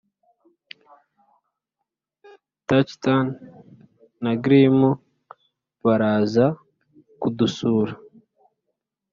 [2.67, 3.27] taciturn
[4.23, 4.79] na grim
[5.83, 6.45] baraza
[7.21, 7.93] kudusura